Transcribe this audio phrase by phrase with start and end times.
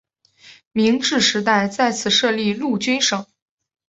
[0.71, 3.27] 明治时代在此设立陆军省。